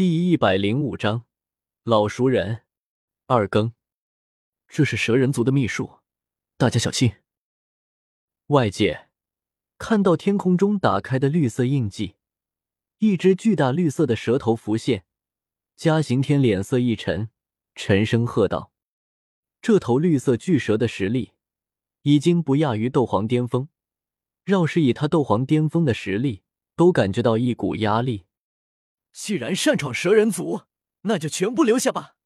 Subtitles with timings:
[0.00, 1.26] 第一百零五章，
[1.82, 2.62] 老熟人
[3.26, 3.74] 二更。
[4.66, 5.98] 这是蛇人族的秘术，
[6.56, 7.16] 大家小心。
[8.46, 9.10] 外界
[9.76, 12.14] 看到天空中打开的绿色印记，
[13.00, 15.04] 一只巨大绿色的蛇头浮现。
[15.76, 17.28] 嘉行天脸色一沉，
[17.74, 18.72] 沉声喝道
[19.60, 21.32] ：“这头绿色巨蛇的实力
[22.04, 23.68] 已经不亚于斗皇巅峰，
[24.46, 26.40] 要是以他斗皇巅峰的实力，
[26.74, 28.24] 都感觉到一股压力。”
[29.12, 30.62] 既然擅闯蛇人族，
[31.02, 32.16] 那就全部留下吧。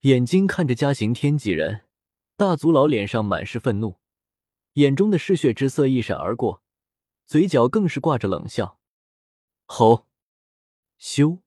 [0.00, 1.86] 眼睛看着嘉刑天几人，
[2.36, 4.00] 大族老脸上满是愤怒，
[4.74, 6.62] 眼中的嗜血之色一闪而过，
[7.26, 8.80] 嘴角更是挂着冷笑。
[9.66, 10.06] 吼！
[10.98, 11.40] 咻！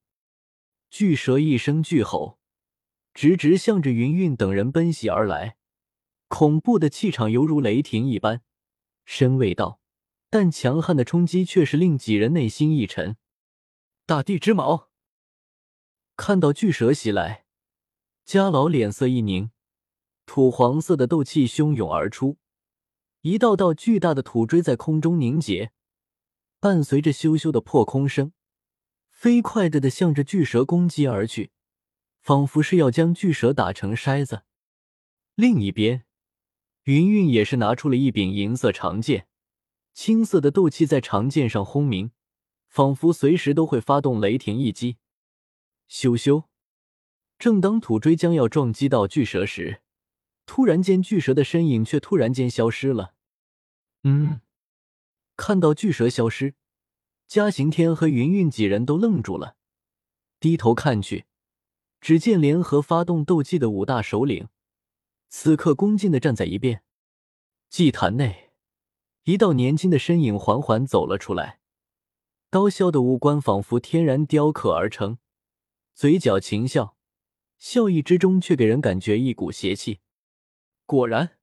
[0.90, 2.38] 巨蛇一声巨吼，
[3.12, 5.56] 直直向着云云等人奔袭而来，
[6.28, 8.42] 恐怖的气场犹如雷霆一般，
[9.04, 9.80] 身未到，
[10.30, 13.16] 但强悍的冲击却是令几人内心一沉。
[14.06, 14.90] 大地之矛，
[16.14, 17.46] 看到巨蛇袭来，
[18.26, 19.50] 家老脸色一凝，
[20.26, 22.36] 土黄色的斗气汹涌而出，
[23.22, 25.72] 一道道巨大的土锥在空中凝结，
[26.60, 28.34] 伴随着咻咻的破空声，
[29.10, 31.50] 飞快的的向着巨蛇攻击而去，
[32.20, 34.42] 仿佛是要将巨蛇打成筛子。
[35.34, 36.04] 另一边，
[36.82, 39.28] 云云也是拿出了一柄银色长剑，
[39.94, 42.12] 青色的斗气在长剑上轰鸣。
[42.74, 44.96] 仿佛随时都会发动雷霆一击。
[45.88, 46.46] 咻咻！
[47.38, 49.80] 正当土锥将要撞击到巨蛇时，
[50.44, 53.14] 突然间巨蛇的身影却突然间消失了。
[54.02, 54.40] 嗯，
[55.36, 56.56] 看到巨蛇消失，
[57.28, 59.54] 嘉刑天和云云几人都愣住了，
[60.40, 61.26] 低头看去，
[62.00, 64.48] 只见联合发动斗技的五大首领，
[65.28, 66.82] 此刻恭敬的站在一边。
[67.70, 68.50] 祭坛内，
[69.22, 71.60] 一道年轻的身影缓缓走了出来。
[72.54, 75.18] 高萧的五官仿佛天然雕刻而成，
[75.92, 76.96] 嘴角轻笑，
[77.58, 79.98] 笑意之中却给人感觉一股邪气。
[80.86, 81.36] 果然，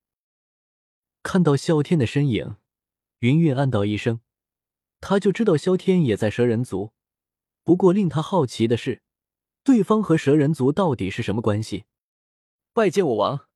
[1.21, 2.55] 看到萧天的身影，
[3.19, 4.21] 云云暗道一声，
[5.01, 6.93] 他就知道萧天也在蛇人族。
[7.65, 9.01] 不过令他好奇的是，
[9.65, 11.83] 对方和蛇人族到底是什么关系？
[12.71, 13.49] 拜见我王。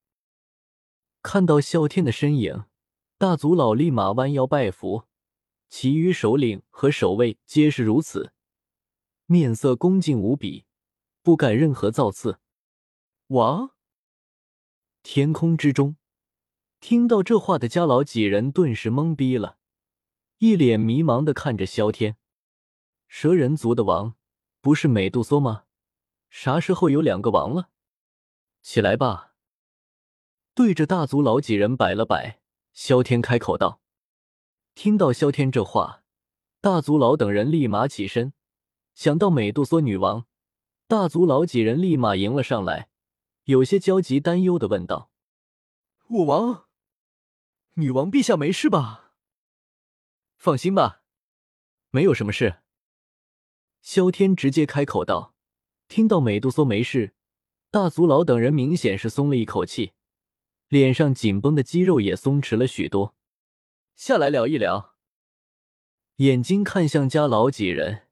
[1.22, 2.66] 看到萧天的身影，
[3.18, 5.06] 大族老立马弯腰拜服。
[5.70, 8.32] 其余首领和守卫皆是如此，
[9.26, 10.66] 面色恭敬无比，
[11.22, 12.40] 不敢任何造次。
[13.28, 13.72] 王，
[15.04, 15.98] 天空之中，
[16.80, 19.58] 听到这话的家老几人顿时懵逼了，
[20.38, 22.18] 一脸迷茫的看着萧天。
[23.08, 24.16] 蛇人族的王
[24.62, 25.66] 不是美杜莎吗？
[26.30, 27.70] 啥时候有两个王了？
[28.62, 29.34] 起来吧！
[30.54, 32.40] 对着大族老几人摆了摆，
[32.74, 33.82] 萧天开口道。
[34.76, 36.04] 听到萧天这话，
[36.60, 38.34] 大族老等人立马起身。
[38.94, 40.28] 想到美杜莎女王，
[40.86, 42.90] 大族老几人立马迎了上来，
[43.46, 45.10] 有些焦急担忧的问道
[46.10, 46.66] ：“我王，
[47.76, 49.14] 女王陛下没事吧
[50.38, 51.04] ？”“放心吧，
[51.90, 52.58] 没有什么事。”
[53.82, 55.34] 萧天直接开口道。
[55.88, 57.14] 听到美杜莎没事，
[57.72, 59.94] 大族老等人明显是松了一口气，
[60.68, 63.16] 脸上紧绷的肌肉也松弛了许多。
[63.96, 64.94] 下来聊一聊。
[66.18, 68.08] 眼睛看向家老几人，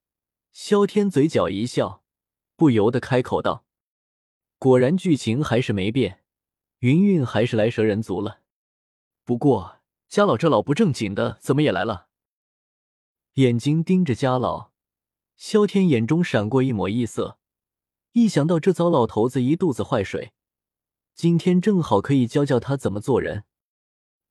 [0.54, 2.04] 萧天嘴角一笑，
[2.56, 3.66] 不由得开口道
[4.58, 6.24] ：“果然剧情还是没变，
[6.80, 8.40] 云云还是来蛇人族了。
[9.26, 12.08] 不过家老这老不正经的怎么也来了？”
[13.36, 14.72] 眼睛盯着家老，
[15.36, 17.40] 萧天眼中闪过一抹异色，
[18.14, 20.32] 一想到这糟老头子一肚子坏水，
[21.14, 23.44] 今天正好可以教教他怎么做人。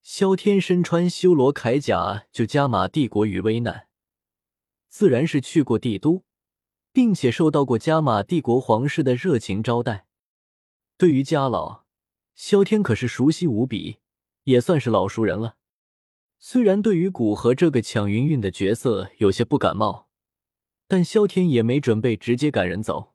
[0.03, 3.87] 萧天身穿修罗铠甲，就加玛帝国于危难，
[4.89, 6.25] 自然是去过帝都，
[6.93, 10.07] 并且受到过加玛帝国皇室的热情招待。
[10.99, 11.85] 对于家老，
[12.35, 13.99] 萧天可是熟悉无比，
[14.43, 15.57] 也算是老熟人了。
[16.41, 20.09] 虽然对于古河这个抢云云的角色有些不感冒，
[20.89, 23.15] 但萧天也没准备直接赶人走。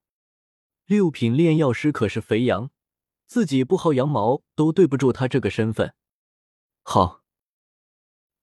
[0.86, 2.72] 六品炼药师可是肥羊，
[3.26, 5.94] 自己不薅羊毛都对不住他这个身份。
[6.90, 7.22] 好，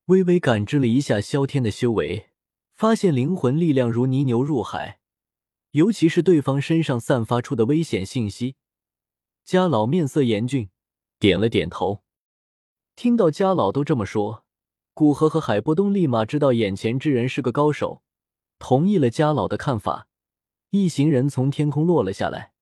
[0.05, 2.29] 微微感知了一下萧天的修为，
[2.75, 5.01] 发现灵魂力量如泥牛入海，
[5.71, 8.57] 尤其是对方身上散发出的危险信息。
[9.47, 10.69] 家老面色严峻，
[11.19, 12.05] 点了点头。
[12.95, 14.45] 听到家老都这么说，
[14.93, 18.03] 古河和海波东立马知道眼前之人是个高手，
[18.59, 20.07] 同意了家老的看法。
[20.69, 22.53] 一行人从天空落了下来。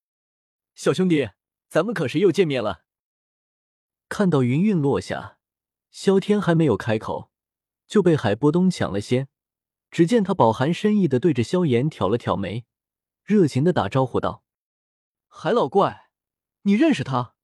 [0.76, 1.30] 小兄弟，
[1.68, 2.84] 咱们可是又见面了。
[4.08, 5.38] 看到云云落下。
[5.92, 7.30] 萧天还没有开口，
[7.86, 9.28] 就被海波东抢了先。
[9.90, 12.64] 只见他饱含深意的对着萧炎挑了挑眉，
[13.22, 14.42] 热情的打招呼道
[15.28, 16.08] ：“海老怪，
[16.62, 17.34] 你认识他？”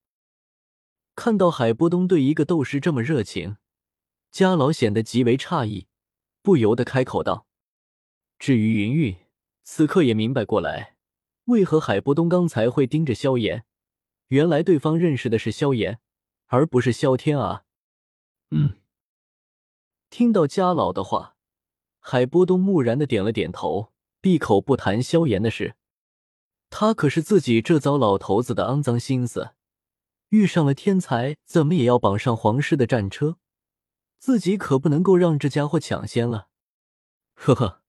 [1.14, 3.58] 看到海波东对一个斗师这么热情，
[4.30, 5.88] 家老显得极为诧异，
[6.40, 7.46] 不由得开口道
[8.38, 9.16] ：“至于云云，
[9.62, 10.96] 此刻也明白过来，
[11.44, 13.66] 为何海波东刚才会盯着萧炎，
[14.28, 16.00] 原来对方认识的是萧炎，
[16.46, 17.64] 而不是萧天啊。”
[18.50, 18.76] 嗯，
[20.08, 21.36] 听到家老的话，
[22.00, 25.76] 海波东木然的点了点头，闭口不谈萧炎的事。
[26.70, 29.54] 他可是自己这糟老头子的肮脏心思。
[30.30, 33.38] 遇上了天才，怎么也要绑上皇室的战车，
[34.18, 36.48] 自己可不能够让这家伙抢先了。
[37.34, 37.82] 呵呵，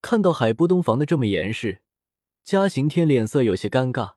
[0.00, 1.82] 看到海波东防的这么严实，
[2.42, 4.14] 嘉行天脸色有些尴尬，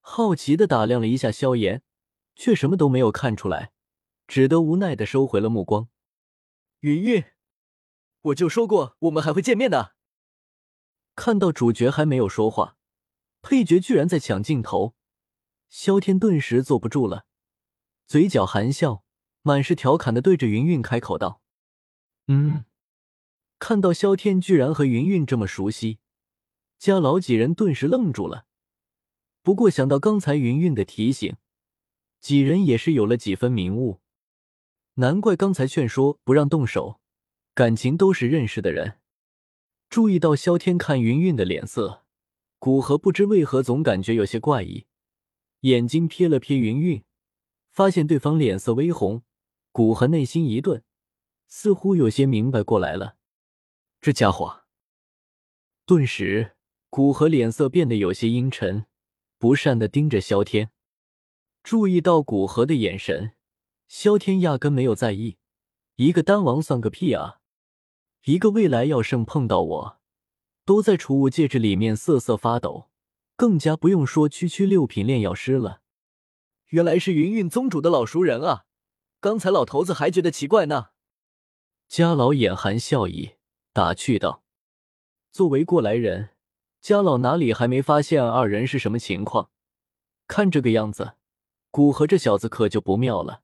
[0.00, 1.82] 好奇的打量了一下萧炎，
[2.36, 3.72] 却什么都没有看出来，
[4.28, 5.88] 只得无奈的收回了目光。
[6.80, 7.24] 云云，
[8.20, 9.96] 我就说过我们还会见面的。
[11.16, 12.76] 看到主角还没有说话，
[13.42, 14.94] 配角居然在抢镜头。
[15.68, 17.26] 萧天顿时坐不住了，
[18.06, 19.02] 嘴角含笑，
[19.42, 21.42] 满是调侃的对着云云开口道
[22.28, 22.64] ：“嗯。”
[23.58, 25.98] 看到萧天居然和云云这么熟悉，
[26.78, 28.46] 家老几人顿时愣住了。
[29.42, 31.36] 不过想到刚才云云的提醒，
[32.20, 34.00] 几人也是有了几分明悟。
[35.00, 37.00] 难怪刚才劝说不让动手，
[37.54, 38.98] 感情都是认识的人。
[39.88, 42.04] 注意到萧天看云云的脸色，
[42.58, 44.86] 古河不知为何总感觉有些怪异。
[45.60, 47.04] 眼睛瞥了瞥云云，
[47.70, 49.22] 发现对方脸色微红，
[49.70, 50.82] 古河内心一顿，
[51.46, 53.16] 似乎有些明白过来了。
[54.00, 54.64] 这家伙，
[55.86, 56.56] 顿时
[56.90, 58.86] 古河脸色变得有些阴沉，
[59.38, 60.72] 不善的盯着萧天。
[61.62, 63.34] 注意到古河的眼神，
[63.88, 65.38] 萧天压根没有在意。
[65.96, 67.40] 一个丹王算个屁啊！
[68.24, 69.98] 一个未来要圣碰到我，
[70.64, 72.88] 都在储物戒指里面瑟瑟发抖。
[73.34, 75.80] 更加不用说区区六品炼药师了，
[76.70, 78.66] 原来是云云宗主的老熟人啊！
[79.20, 80.88] 刚才老头子还觉得奇怪呢。
[81.86, 83.36] 家老眼含笑意，
[83.72, 84.42] 打趣道
[85.30, 86.30] ：“作为过来人，
[86.80, 89.50] 家老哪里还没发现二人是什么情况？
[90.26, 91.14] 看这个样子，
[91.70, 93.42] 古河这小子可就不妙了。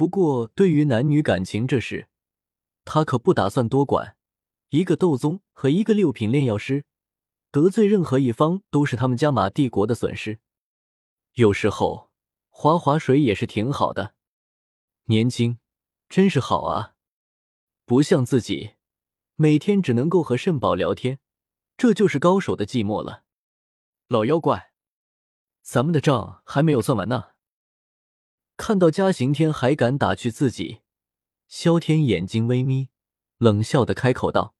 [0.00, 2.08] 不过对于男女感情这事，
[2.86, 4.16] 他可不打算多管。
[4.70, 6.86] 一个斗宗和一个六品炼药师。”
[7.52, 10.38] 得罪任何一方都是他们加玛帝国的损失。
[11.34, 12.08] 有时候
[12.48, 14.14] 划划水也是挺好的，
[15.04, 15.58] 年轻
[16.08, 16.94] 真是好啊！
[17.84, 18.76] 不像自己，
[19.36, 21.18] 每天只能够和肾宝聊天，
[21.76, 23.24] 这就是高手的寂寞了。
[24.08, 24.72] 老妖怪，
[25.60, 27.32] 咱们的账还没有算完呢。
[28.62, 30.82] 看到嘉刑天还敢打趣自己，
[31.48, 32.90] 萧天眼睛微眯，
[33.38, 34.54] 冷笑的开口道：“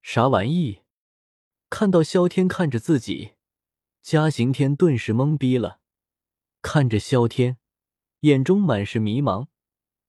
[0.00, 0.82] 啥玩意？”
[1.68, 3.32] 看到萧天看着自己，
[4.02, 5.80] 嘉刑天顿时懵逼了，
[6.62, 7.58] 看着萧天，
[8.20, 9.48] 眼中满是迷茫，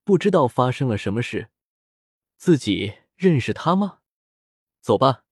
[0.04, 1.50] 不知道发生了什么事。
[2.38, 4.02] 自己认识他吗？
[4.82, 5.24] 走吧，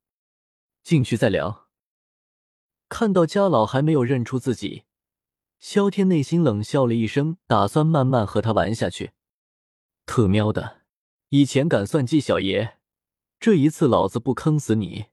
[0.81, 1.69] 进去再聊。
[2.89, 4.85] 看到家老还没有认出自己，
[5.59, 9.11] 萧天内心冷笑了一声，打算慢慢和他玩下去。
[10.05, 10.81] 特喵的，
[11.29, 12.77] 以前敢算计小爷，
[13.39, 15.05] 这一次老子不坑死你！